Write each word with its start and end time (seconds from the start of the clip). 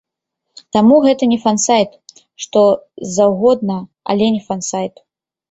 Таму 0.77 0.95
гэта 1.03 1.23
не 1.33 1.37
фан-сайт, 1.43 1.91
што 2.47 2.63
заўгодна, 3.19 3.77
але 4.15 4.33
не 4.35 4.43
фан-сайт. 4.49 4.95